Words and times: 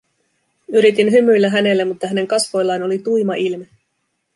Yritin 0.73 1.09
hymyillä 1.11 1.49
hänelle, 1.49 1.85
mutta 1.85 2.07
hänen 2.07 2.27
kasvoillaan 2.27 2.83
oli 2.83 2.99
tuima 2.99 3.33
ilme. 3.35 3.67